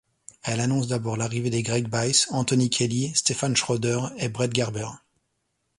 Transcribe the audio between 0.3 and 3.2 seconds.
Elle annonce d'abord l'arrivée des Greg Bice, Anthony Kelly,